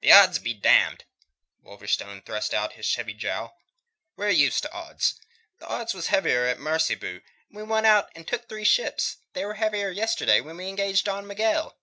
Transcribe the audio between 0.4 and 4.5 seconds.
be damned!" Wolverstone thrust out his heavy jowl. "We're